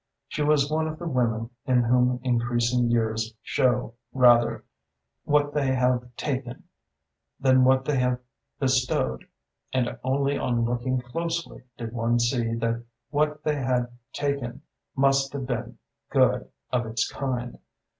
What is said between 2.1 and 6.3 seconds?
increasing years show rather what they have